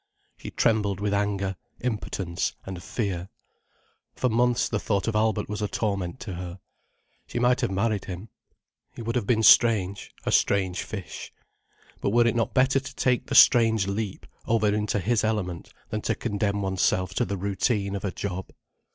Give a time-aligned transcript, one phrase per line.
[0.35, 3.29] She trembled with anger, impotence, and fear.
[4.15, 6.59] For months, the thought of Albert was a torment to her.
[7.27, 8.29] She might have married him.
[8.95, 11.31] He would have been strange, a strange fish.
[11.99, 16.01] But were it not better to take the strange leap, over into his element, than
[16.01, 18.49] to condemn oneself to the routine of a job?